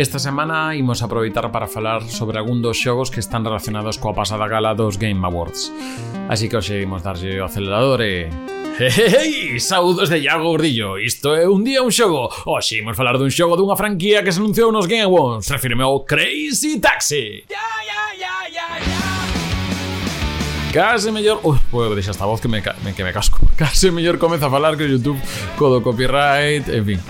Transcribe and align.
Esta 0.00 0.18
semana 0.18 0.74
imos 0.74 1.02
aproveitar 1.02 1.52
para 1.52 1.68
falar 1.68 2.02
sobre 2.02 2.38
algún 2.38 2.60
dos 2.60 2.82
xogos 2.82 3.12
que 3.12 3.20
están 3.20 3.44
relacionados 3.46 4.02
coa 4.02 4.18
pasada 4.18 4.50
gala 4.50 4.74
dos 4.74 4.98
Game 4.98 5.22
Awards. 5.22 5.70
Así 6.26 6.50
que 6.50 6.58
hoxe 6.58 6.82
imos 6.82 7.06
darlle 7.06 7.38
o 7.38 7.46
acelerador 7.46 8.02
e... 8.02 8.26
Hey, 8.80 9.60
saudos 9.60 10.08
de 10.08 10.24
Iago 10.24 10.56
Gordillo 10.56 10.96
Isto 10.96 11.36
é 11.36 11.46
un 11.46 11.62
día 11.62 11.82
un 11.82 11.92
xogo 11.92 12.32
Hoxe 12.48 12.80
imos 12.80 12.96
falar 12.96 13.20
dun 13.20 13.28
xogo 13.28 13.52
dunha 13.52 13.76
franquía 13.76 14.24
que 14.24 14.32
se 14.32 14.40
anunciou 14.40 14.72
nos 14.72 14.88
Game 14.88 15.04
Awards 15.04 15.52
Refirmeu 15.52 16.00
Crazy 16.08 16.80
Taxi 16.80 17.44
yeah, 17.44 17.60
yeah, 17.84 18.08
yeah, 18.16 18.40
yeah, 18.48 18.74
yeah. 18.80 19.09
Case 20.72 21.10
mellor... 21.10 21.40
Ui, 21.42 21.58
podo 21.68 21.96
deixar 21.96 22.12
esta 22.12 22.26
voz 22.26 22.40
que 22.40 22.46
me, 22.46 22.62
que 22.62 23.02
me 23.02 23.12
casco. 23.12 23.44
Case 23.58 23.90
mellor 23.90 24.18
comeza 24.18 24.46
a 24.46 24.50
falar 24.50 24.76
que 24.76 24.84
o 24.84 24.86
YouTube 24.86 25.18
co 25.58 25.66
do 25.68 25.82
copyright, 25.82 26.68
en 26.70 26.84
fin. 26.86 27.00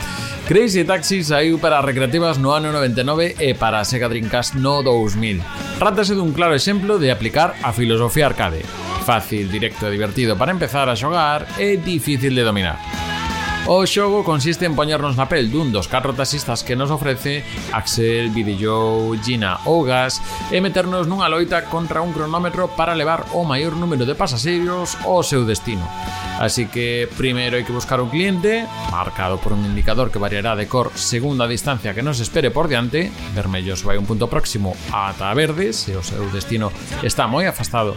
Crazy 0.48 0.82
Taxi 0.88 1.22
saiu 1.22 1.60
para 1.60 1.84
recreativas 1.84 2.40
no 2.40 2.56
ano 2.56 2.72
99 2.72 3.36
e 3.36 3.52
para 3.52 3.84
Sega 3.84 4.08
Dreamcast 4.08 4.56
no 4.56 4.80
2000. 4.80 5.44
Trátase 5.76 6.16
dun 6.16 6.32
claro 6.32 6.56
exemplo 6.56 6.96
de 6.96 7.12
aplicar 7.12 7.52
a 7.60 7.76
filosofía 7.76 8.32
arcade. 8.32 8.64
Fácil, 9.04 9.52
directo 9.52 9.86
e 9.86 9.92
divertido 9.92 10.40
para 10.40 10.56
empezar 10.56 10.88
a 10.88 10.96
xogar 10.96 11.44
e 11.60 11.76
difícil 11.76 12.32
de 12.32 12.40
dominar. 12.40 13.09
O 13.66 13.86
xogo 13.86 14.24
consiste 14.24 14.64
en 14.64 14.74
poñernos 14.74 15.20
na 15.20 15.28
pel 15.28 15.52
dun 15.52 15.68
dos 15.68 15.86
catro 15.86 16.16
taxistas 16.16 16.64
que 16.64 16.74
nos 16.74 16.88
ofrece 16.88 17.44
Axel, 17.76 18.32
Bidillo, 18.32 19.12
Gina 19.20 19.60
ou 19.68 19.84
Gas 19.84 20.18
e 20.48 20.58
meternos 20.64 21.06
nunha 21.06 21.28
loita 21.28 21.68
contra 21.68 22.00
un 22.00 22.10
cronómetro 22.10 22.72
para 22.72 22.96
levar 22.96 23.28
o 23.36 23.44
maior 23.44 23.76
número 23.76 24.08
de 24.08 24.16
pasaxeiros 24.16 24.96
ao 25.04 25.22
seu 25.22 25.44
destino. 25.44 25.84
Así 26.40 26.72
que 26.72 27.04
primeiro 27.20 27.60
hai 27.60 27.68
que 27.68 27.76
buscar 27.76 28.00
un 28.00 28.08
cliente, 28.08 28.64
marcado 28.88 29.36
por 29.36 29.52
un 29.52 29.62
indicador 29.62 30.08
que 30.08 30.18
variará 30.18 30.56
de 30.56 30.64
cor 30.64 30.88
segundo 30.96 31.44
a 31.44 31.50
distancia 31.52 31.92
que 31.92 32.02
nos 32.02 32.18
espere 32.18 32.48
por 32.48 32.66
diante, 32.66 33.12
vermellos 33.36 33.84
vai 33.84 34.00
un 34.00 34.08
punto 34.08 34.26
próximo 34.26 34.72
ata 34.88 35.30
verdes 35.36 35.84
se 35.84 35.92
o 35.94 36.02
seu 36.02 36.26
destino 36.32 36.72
está 37.04 37.28
moi 37.28 37.44
afastado. 37.44 37.94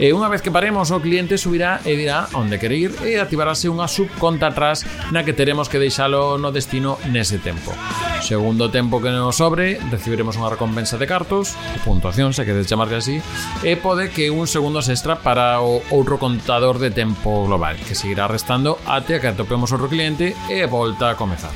E 0.00 0.16
unha 0.16 0.32
vez 0.32 0.40
que 0.40 0.48
paremos, 0.48 0.88
o 0.88 1.04
cliente 1.04 1.36
subirá 1.36 1.84
e 1.84 1.92
dirá 1.92 2.24
onde 2.32 2.56
quere 2.56 2.72
ir 2.80 2.96
e 3.04 3.20
activarase 3.20 3.68
unha 3.68 3.84
subconta 3.84 4.48
atrás 4.48 4.88
na 5.12 5.28
que 5.28 5.36
teremos 5.36 5.68
que 5.68 5.76
deixalo 5.76 6.40
no 6.40 6.48
destino 6.56 6.96
nese 7.12 7.36
tempo. 7.36 7.76
Segundo 8.24 8.72
tempo 8.72 9.04
que 9.04 9.12
nos 9.12 9.36
sobre, 9.36 9.76
recibiremos 9.92 10.40
unha 10.40 10.48
recompensa 10.48 10.96
de 10.96 11.04
cartos, 11.04 11.52
puntuación, 11.84 12.32
se 12.32 12.48
queres 12.48 12.64
chamarle 12.64 12.96
así, 12.96 13.20
e 13.60 13.76
pode 13.76 14.08
que 14.08 14.32
un 14.32 14.48
segundos 14.48 14.88
extra 14.88 15.20
para 15.20 15.60
o 15.60 15.84
outro 15.92 16.16
contador 16.16 16.80
de 16.80 16.88
tempo 16.88 17.44
global, 17.44 17.76
que 17.84 17.92
seguirá 17.92 18.24
restando 18.24 18.80
até 18.88 19.20
que 19.20 19.28
atopemos 19.28 19.68
outro 19.68 19.92
cliente 19.92 20.32
e 20.48 20.64
volta 20.64 21.12
a 21.12 21.18
comezar. 21.20 21.52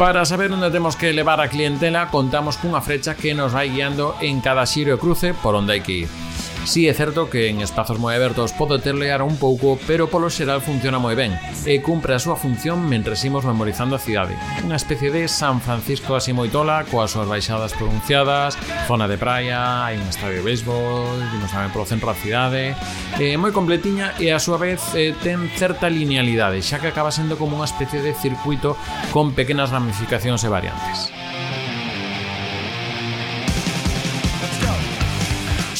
Para 0.00 0.24
saber 0.24 0.50
onde 0.50 0.70
temos 0.70 0.96
que 0.96 1.12
levar 1.12 1.42
a 1.42 1.52
clientela, 1.52 2.08
contamos 2.08 2.56
cunha 2.56 2.80
frecha 2.80 3.12
que 3.12 3.36
nos 3.36 3.52
vai 3.52 3.68
guiando 3.68 4.16
en 4.24 4.40
cada 4.40 4.64
xiro 4.64 4.96
e 4.96 4.96
cruce 4.96 5.36
por 5.36 5.52
onde 5.52 5.76
hai 5.76 5.84
que 5.84 6.08
ir. 6.08 6.29
Si 6.64 6.84
sí, 6.84 6.88
é 6.88 6.94
certo 6.94 7.30
que 7.30 7.48
en 7.48 7.64
espazos 7.64 7.98
moi 7.98 8.12
abertos 8.14 8.52
pode 8.52 8.78
terlear 8.78 9.24
un 9.24 9.40
pouco, 9.40 9.80
pero 9.88 10.12
polo 10.12 10.28
xeral 10.28 10.60
funciona 10.60 11.00
moi 11.00 11.16
ben 11.16 11.34
e 11.64 11.80
cumpre 11.80 12.12
a 12.14 12.20
súa 12.20 12.36
función 12.36 12.84
mentre 12.84 13.16
imos 13.26 13.48
memorizando 13.48 13.96
a 13.96 14.02
cidade. 14.02 14.36
Unha 14.62 14.76
especie 14.76 15.08
de 15.08 15.26
San 15.26 15.58
Francisco 15.64 16.14
así 16.14 16.36
moi 16.36 16.52
tola, 16.52 16.84
coas 16.86 17.16
súas 17.16 17.26
baixadas 17.26 17.72
pronunciadas, 17.74 18.60
zona 18.86 19.08
de 19.08 19.16
praia, 19.16 19.88
hai 19.88 19.96
un 19.96 20.06
estadio 20.06 20.44
de 20.44 20.46
béisbol, 20.46 21.16
vimos 21.32 21.50
tamén 21.50 21.72
polo 21.72 21.88
centro 21.88 22.12
da 22.12 22.20
cidade... 22.20 22.76
É 23.18 23.34
moi 23.40 23.50
completiña 23.50 24.14
e 24.20 24.30
a 24.30 24.38
súa 24.38 24.60
vez 24.60 24.80
eh, 24.94 25.16
ten 25.24 25.50
certa 25.56 25.90
linealidade, 25.90 26.62
xa 26.62 26.78
que 26.78 26.92
acaba 26.92 27.10
sendo 27.10 27.40
como 27.40 27.56
unha 27.56 27.66
especie 27.66 28.04
de 28.04 28.14
circuito 28.14 28.76
con 29.10 29.32
pequenas 29.32 29.72
ramificacións 29.72 30.44
e 30.44 30.52
variantes. 30.52 31.10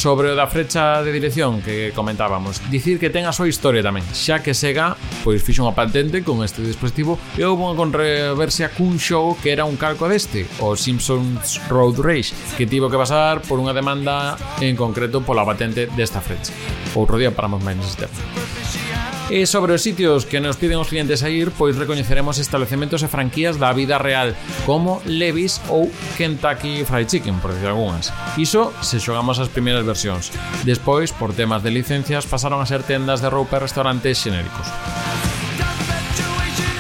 Sobre 0.01 0.33
o 0.33 0.35
da 0.35 0.49
frecha 0.49 1.05
de 1.05 1.13
dirección 1.13 1.61
que 1.61 1.93
comentábamos, 1.93 2.57
dicir 2.73 2.97
que 2.97 3.13
ten 3.13 3.29
a 3.29 3.37
súa 3.37 3.53
historia 3.53 3.85
tamén, 3.85 4.01
xa 4.17 4.41
que 4.41 4.57
Sega 4.57 4.97
pois 5.21 5.45
fixo 5.45 5.61
unha 5.61 5.77
patente 5.77 6.25
con 6.25 6.41
este 6.41 6.65
dispositivo 6.65 7.21
e 7.37 7.45
houve 7.45 7.69
unha 7.69 7.77
controversia 7.77 8.73
cun 8.73 8.97
xogo 8.97 9.37
que 9.45 9.53
era 9.53 9.69
un 9.69 9.77
calco 9.77 10.09
deste, 10.09 10.49
o 10.65 10.73
Simpsons 10.73 11.61
Road 11.69 12.01
Rage, 12.01 12.33
que 12.57 12.65
tivo 12.65 12.89
que 12.89 12.97
pasar 12.97 13.45
por 13.45 13.61
unha 13.61 13.77
demanda 13.77 14.41
en 14.65 14.73
concreto 14.73 15.21
pola 15.21 15.45
patente 15.45 15.85
desta 15.93 16.25
frecha. 16.25 16.57
Outro 16.97 17.21
día 17.21 17.37
paramos 17.37 17.61
máis 17.61 17.77
neste 17.77 18.09
tema. 18.09 18.90
E 19.31 19.47
sobre 19.47 19.71
os 19.71 19.87
sitios 19.87 20.27
que 20.27 20.43
nos 20.43 20.59
piden 20.59 20.83
os 20.83 20.91
clientes 20.91 21.23
a 21.23 21.31
ir, 21.31 21.55
pois 21.55 21.79
recoñeceremos 21.79 22.43
establecementos 22.43 22.99
e 23.07 23.07
franquías 23.07 23.63
da 23.63 23.71
vida 23.71 23.95
real, 23.95 24.35
como 24.67 24.99
Levis 25.07 25.63
ou 25.71 25.87
Kentucky 26.19 26.83
Fried 26.83 27.07
Chicken, 27.07 27.39
por 27.39 27.55
decir 27.55 27.71
algunhas. 27.71 28.11
Iso 28.35 28.75
se 28.83 28.99
xogamos 28.99 29.39
as 29.39 29.47
primeiras 29.47 29.87
versións. 29.87 30.35
Despois, 30.67 31.15
por 31.15 31.31
temas 31.31 31.63
de 31.63 31.71
licencias, 31.71 32.27
pasaron 32.27 32.59
a 32.59 32.67
ser 32.67 32.83
tendas 32.83 33.23
de 33.23 33.31
roupa 33.31 33.63
e 33.63 33.71
restaurantes 33.71 34.19
xenéricos. 34.19 34.67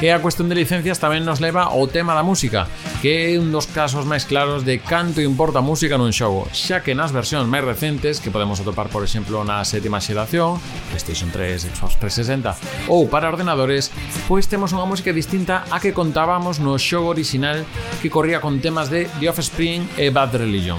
E 0.02 0.10
a 0.10 0.18
cuestión 0.18 0.50
de 0.50 0.58
licencias 0.58 0.98
tamén 0.98 1.22
nos 1.22 1.38
leva 1.38 1.70
ao 1.70 1.86
tema 1.86 2.18
da 2.18 2.26
música, 2.26 2.66
que 3.00 3.34
é 3.34 3.40
un 3.40 3.48
dos 3.48 3.64
casos 3.64 4.04
máis 4.04 4.28
claros 4.28 4.60
de 4.68 4.76
canto 4.76 5.24
importa 5.24 5.58
a 5.58 5.64
música 5.64 5.96
nun 5.96 6.12
xogo, 6.12 6.44
xa 6.52 6.84
que 6.84 6.92
nas 6.92 7.16
versións 7.16 7.48
máis 7.48 7.64
recentes, 7.64 8.20
que 8.20 8.28
podemos 8.28 8.60
atopar, 8.60 8.92
por 8.92 9.00
exemplo, 9.00 9.40
na 9.40 9.64
sétima 9.64 10.04
xeración, 10.04 10.60
PlayStation 10.92 11.32
3, 11.32 11.72
Xbox 11.72 11.96
360 11.96 12.92
ou 12.92 13.08
para 13.08 13.32
ordenadores, 13.32 13.88
pois 14.28 14.44
temos 14.44 14.76
unha 14.76 14.84
música 14.84 15.16
distinta 15.16 15.64
a 15.72 15.80
que 15.80 15.96
contábamos 15.96 16.60
no 16.60 16.76
xogo 16.76 17.08
original 17.08 17.64
que 18.04 18.12
corría 18.12 18.44
con 18.44 18.60
temas 18.60 18.92
de 18.92 19.08
The 19.16 19.32
Offspring 19.32 19.96
e 19.96 20.12
Bad 20.12 20.36
Religion 20.36 20.78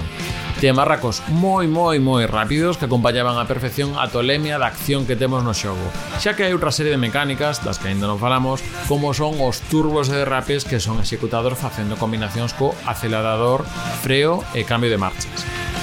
temarracos 0.62 1.18
marracos 1.18 1.22
moi, 1.42 1.66
moi, 1.66 1.98
moi 1.98 2.22
rápidos 2.30 2.78
que 2.78 2.86
acompañaban 2.86 3.34
a 3.34 3.50
perfección 3.50 3.98
a 3.98 4.06
tolemia 4.06 4.62
da 4.62 4.70
acción 4.70 5.10
que 5.10 5.18
temos 5.18 5.42
no 5.42 5.58
xogo, 5.58 5.82
xa 6.22 6.38
que 6.38 6.46
hai 6.46 6.54
outra 6.54 6.70
serie 6.70 6.94
de 6.94 7.02
mecánicas, 7.02 7.66
das 7.66 7.82
que 7.82 7.90
aínda 7.90 8.06
non 8.06 8.22
falamos, 8.22 8.62
como 8.86 9.10
son 9.10 9.42
os 9.42 9.58
turbos 9.66 10.06
de 10.06 10.22
derrapes 10.22 10.62
que 10.62 10.78
son 10.78 11.02
executados 11.02 11.58
facendo 11.58 11.98
combinacións 11.98 12.54
co 12.54 12.78
acelerador, 12.86 13.66
freo 14.06 14.46
e 14.54 14.62
cambio 14.62 14.86
de 14.86 15.02
marcha 15.02 15.11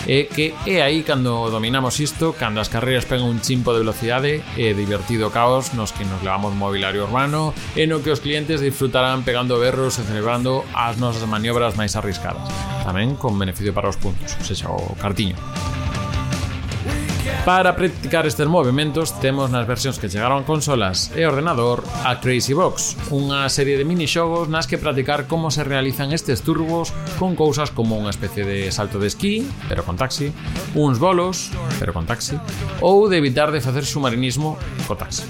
e 0.08 0.30
que 0.32 0.54
é 0.68 0.82
aí 0.82 1.04
cando 1.04 1.50
dominamos 1.50 2.00
isto, 2.00 2.36
cando 2.38 2.60
as 2.60 2.70
carreiras 2.70 3.06
pegan 3.08 3.28
un 3.28 3.42
chimpo 3.42 3.74
de 3.74 3.84
velocidade 3.84 4.44
e 4.56 4.72
divertido 4.74 5.32
caos 5.32 5.74
nos 5.74 5.92
que 5.92 6.06
nos 6.06 6.22
levamos 6.24 6.56
mobiliario 6.56 7.04
urbano 7.08 7.52
e 7.76 7.88
no 7.88 8.00
que 8.00 8.12
os 8.12 8.24
clientes 8.24 8.62
disfrutarán 8.62 9.24
pegando 9.24 9.60
berros 9.60 10.00
e 10.00 10.06
celebrando 10.06 10.64
as 10.72 10.98
nosas 10.98 11.26
maniobras 11.28 11.76
máis 11.76 11.96
arriscadas. 11.96 12.46
Tamén 12.84 13.20
con 13.20 13.36
beneficio 13.38 13.76
para 13.76 13.92
os 13.92 14.00
puntos, 14.00 14.36
ou 14.40 14.46
seja, 14.46 14.68
o 14.72 14.96
cartiño. 14.98 15.38
Para 17.50 17.76
practicar 17.76 18.28
estes 18.28 18.46
movimentos 18.46 19.20
temos 19.20 19.50
nas 19.50 19.66
versións 19.66 19.98
que 19.98 20.06
chegaron 20.06 20.46
consolas 20.46 21.10
e 21.18 21.26
ordenador 21.26 21.82
a 22.06 22.22
Crazy 22.22 22.54
Box, 22.54 22.94
unha 23.10 23.50
serie 23.50 23.74
de 23.74 23.90
minixogos 23.90 24.46
nas 24.54 24.70
que 24.70 24.78
practicar 24.78 25.26
como 25.26 25.50
se 25.50 25.66
realizan 25.66 26.14
estes 26.14 26.46
turbos 26.46 26.94
con 27.18 27.34
cousas 27.34 27.74
como 27.74 27.98
unha 27.98 28.14
especie 28.14 28.46
de 28.46 28.70
salto 28.70 29.02
de 29.02 29.10
esquí, 29.10 29.50
pero 29.66 29.82
con 29.82 29.98
taxi, 29.98 30.30
uns 30.78 31.02
bolos, 31.02 31.50
pero 31.82 31.90
con 31.90 32.06
taxi, 32.06 32.38
ou 32.86 33.10
de 33.10 33.18
evitar 33.18 33.50
de 33.50 33.66
facer 33.66 33.82
submarinismo 33.82 34.54
co 34.86 34.94
taxi. 34.94 35.26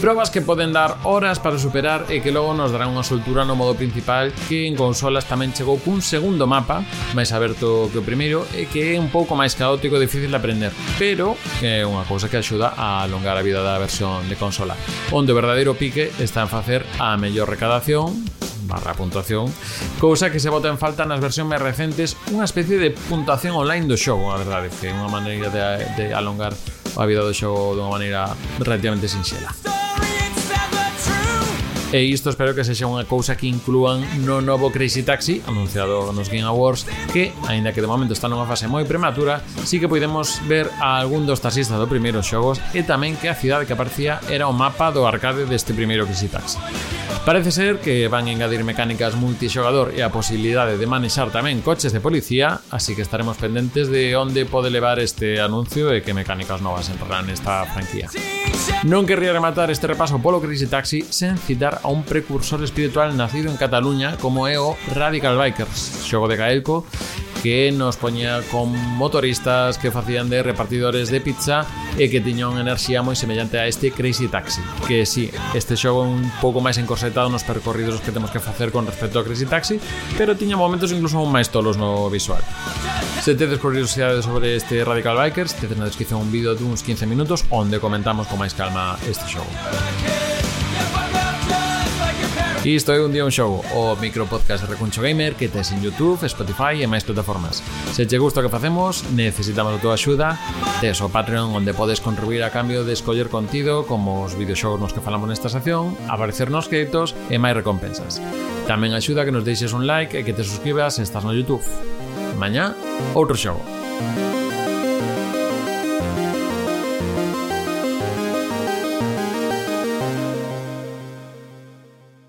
Probas 0.00 0.30
que 0.30 0.40
poden 0.40 0.72
dar 0.72 0.96
horas 1.04 1.42
para 1.42 1.58
superar 1.58 2.06
e 2.08 2.24
que 2.24 2.32
logo 2.32 2.54
nos 2.56 2.72
darán 2.72 2.94
unha 2.94 3.04
soltura 3.04 3.44
no 3.44 3.52
modo 3.52 3.76
principal 3.76 4.32
que 4.48 4.64
en 4.64 4.72
consolas 4.72 5.28
tamén 5.28 5.52
chegou 5.52 5.76
cun 5.76 6.00
segundo 6.00 6.46
mapa, 6.46 6.86
máis 7.18 7.34
aberto 7.36 7.90
que 7.92 7.98
o 7.98 8.06
primeiro 8.06 8.46
e 8.54 8.64
que 8.64 8.94
é 8.94 8.96
un 8.96 9.12
pouco 9.12 9.36
máis 9.36 9.52
caótico 9.52 10.00
e 10.00 10.06
difícil 10.06 10.32
de 10.32 10.38
aprender 10.40 10.72
pero 11.00 11.32
é 11.64 11.80
unha 11.80 12.04
cousa 12.04 12.28
que 12.28 12.36
axuda 12.36 12.76
a 12.76 13.00
alongar 13.00 13.32
a 13.32 13.40
vida 13.40 13.64
da 13.64 13.80
versión 13.80 14.28
de 14.28 14.36
consola. 14.36 14.76
Onde 15.08 15.32
o 15.32 15.38
verdadeiro 15.40 15.72
pique 15.72 16.12
está 16.20 16.44
en 16.44 16.52
facer 16.52 16.84
a 17.00 17.16
mellor 17.16 17.48
recadación 17.48 18.20
barra 18.68 18.92
puntuación, 18.92 19.48
cousa 19.96 20.28
que 20.28 20.36
se 20.36 20.52
bota 20.52 20.68
en 20.68 20.76
falta 20.76 21.08
nas 21.08 21.24
versións 21.24 21.48
máis 21.48 21.64
recentes, 21.64 22.20
unha 22.28 22.44
especie 22.44 22.76
de 22.76 22.92
puntuación 22.92 23.56
online 23.56 23.88
do 23.88 23.96
xogo, 23.96 24.28
a 24.28 24.36
verdade, 24.36 24.68
que 24.76 24.92
é 24.92 24.94
unha 24.94 25.08
maneira 25.08 25.48
de, 25.48 25.88
de 25.96 26.04
alongar 26.12 26.52
a 26.52 27.04
vida 27.08 27.24
do 27.24 27.32
xogo 27.32 27.72
dunha 27.72 27.88
maneira 27.88 28.28
relativamente 28.60 29.08
sinxela. 29.08 29.79
E 31.92 32.04
isto 32.04 32.30
espero 32.30 32.54
que 32.54 32.62
sexa 32.62 32.86
unha 32.86 33.02
cousa 33.02 33.34
que 33.34 33.50
inclúan 33.50 34.06
no 34.22 34.38
novo 34.38 34.70
Crazy 34.70 35.02
Taxi 35.02 35.42
anunciado 35.42 36.14
nos 36.14 36.30
Game 36.30 36.46
Awards 36.46 36.86
que, 37.10 37.34
aínda 37.50 37.74
que 37.74 37.82
de 37.82 37.90
momento 37.90 38.14
está 38.14 38.30
nunha 38.30 38.46
fase 38.46 38.70
moi 38.70 38.86
prematura, 38.86 39.42
sí 39.66 39.82
que 39.82 39.90
podemos 39.90 40.38
ver 40.46 40.70
a 40.78 41.02
algún 41.02 41.26
dos 41.26 41.42
taxistas 41.42 41.82
do 41.82 41.90
primeiro 41.90 42.22
xogos 42.22 42.62
e 42.78 42.86
tamén 42.86 43.18
que 43.18 43.26
a 43.26 43.34
cidade 43.34 43.66
que 43.66 43.74
aparecía 43.74 44.22
era 44.30 44.46
o 44.46 44.54
mapa 44.54 44.94
do 44.94 45.02
arcade 45.02 45.50
deste 45.50 45.74
primeiro 45.74 46.06
Crazy 46.06 46.30
Taxi. 46.30 46.62
Parece 47.24 47.52
ser 47.52 47.78
que 47.78 48.08
van 48.08 48.26
a 48.26 48.32
engadir 48.32 48.64
mecánicas 48.64 49.14
multixogador 49.14 49.92
e 49.94 50.02
a 50.02 50.10
posibilidade 50.10 50.80
de 50.80 50.86
manexar 50.88 51.28
tamén 51.28 51.60
coches 51.60 51.92
de 51.92 52.00
policía, 52.00 52.64
así 52.72 52.96
que 52.96 53.04
estaremos 53.04 53.36
pendentes 53.36 53.92
de 53.92 54.16
onde 54.16 54.48
pode 54.48 54.72
levar 54.72 54.98
este 54.98 55.38
anuncio 55.38 55.92
e 55.94 56.00
que 56.00 56.16
mecánicas 56.16 56.64
novas 56.64 56.88
entrarán 56.88 57.28
nesta 57.28 57.68
franquía. 57.70 58.08
Non 58.88 59.04
querría 59.04 59.36
rematar 59.36 59.68
este 59.68 59.86
repaso 59.86 60.18
polo 60.18 60.40
Crazy 60.40 60.66
Taxi 60.66 61.04
sen 61.06 61.36
citar 61.36 61.84
a 61.84 61.88
un 61.92 62.02
precursor 62.02 62.64
espiritual 62.64 63.12
nacido 63.14 63.52
en 63.52 63.60
Cataluña 63.60 64.16
como 64.16 64.48
é 64.48 64.56
o 64.56 64.74
Radical 64.96 65.36
Bikers, 65.36 66.08
xogo 66.08 66.26
de 66.26 66.40
Gaelco 66.40 66.88
que 67.42 67.72
nos 67.72 67.96
poñía 67.96 68.42
con 68.50 68.72
motoristas 68.96 69.78
que 69.78 69.90
facían 69.90 70.28
de 70.28 70.42
repartidores 70.42 71.10
de 71.10 71.20
pizza 71.20 71.64
e 71.98 72.06
que 72.12 72.20
tiña 72.20 72.46
unha 72.50 72.62
enerxía 72.62 73.00
moi 73.00 73.16
semellante 73.16 73.58
a 73.58 73.66
este 73.66 73.90
Crazy 73.90 74.28
Taxi 74.28 74.62
que 74.86 75.02
si, 75.08 75.30
sí, 75.30 75.34
este 75.56 75.74
xogo 75.74 76.06
un 76.06 76.28
pouco 76.38 76.62
máis 76.62 76.78
encorsetado 76.78 77.26
nos 77.32 77.42
percorridos 77.42 78.02
que 78.04 78.12
temos 78.14 78.30
que 78.30 78.38
facer 78.38 78.70
con 78.70 78.86
respecto 78.86 79.18
a 79.18 79.24
Crazy 79.24 79.46
Taxi 79.46 79.76
pero 80.14 80.38
tiña 80.38 80.54
momentos 80.58 80.94
incluso 80.94 81.18
aún 81.18 81.32
máis 81.32 81.50
tolos 81.50 81.74
no 81.80 82.06
visual 82.12 82.42
Se 83.20 83.34
tedes 83.34 83.58
curiosidade 83.58 84.22
sobre 84.22 84.56
este 84.56 84.82
Radical 84.82 85.14
Bikers, 85.14 85.52
tedes 85.60 85.76
na 85.76 85.84
descripción 85.84 86.24
un 86.24 86.32
vídeo 86.32 86.56
duns 86.56 86.80
15 86.80 87.04
minutos 87.04 87.44
onde 87.52 87.76
comentamos 87.76 88.24
con 88.24 88.40
máis 88.40 88.56
calma 88.56 88.96
este 89.04 89.28
xogo. 89.28 89.52
Isto 92.64 92.92
é 92.92 93.00
un 93.00 93.08
día 93.08 93.24
un 93.24 93.32
xogo, 93.32 93.64
o 93.72 93.96
micropodcast 93.96 94.68
de 94.68 94.76
Recuncho 94.76 95.00
Gamer 95.00 95.32
que 95.32 95.48
tes 95.48 95.72
en 95.72 95.80
Youtube, 95.80 96.20
Spotify 96.28 96.84
e 96.84 96.86
máis 96.86 97.08
plataformas. 97.08 97.64
Se 97.96 98.04
che 98.04 98.20
gusta 98.20 98.40
o 98.40 98.44
que 98.44 98.52
facemos, 98.52 99.00
necesitamos 99.16 99.72
a 99.72 99.80
tua 99.80 99.96
axuda, 99.96 100.36
tes 100.76 101.00
o 101.00 101.08
Patreon 101.08 101.56
onde 101.56 101.72
podes 101.72 102.04
contribuir 102.04 102.44
a 102.44 102.52
cambio 102.52 102.84
de 102.84 102.92
escoller 102.92 103.32
contido 103.32 103.88
como 103.88 104.20
os 104.20 104.36
videoxogos 104.36 104.76
nos 104.76 104.92
que 104.92 105.00
falamos 105.00 105.32
nesta 105.32 105.48
sección, 105.48 105.96
aparecer 106.04 106.52
nos 106.52 106.68
créditos 106.68 107.16
e 107.32 107.40
máis 107.40 107.56
recompensas. 107.56 108.20
Tamén 108.68 108.92
axuda 108.92 109.24
que 109.24 109.32
nos 109.32 109.48
deixes 109.48 109.72
un 109.72 109.88
like 109.88 110.12
e 110.12 110.20
que 110.20 110.36
te 110.36 110.44
suscribas 110.44 111.00
se 111.00 111.02
estás 111.08 111.24
no 111.24 111.32
Youtube. 111.32 111.64
Mañá, 112.36 112.76
outro 113.16 113.40
xogo. 113.40 113.64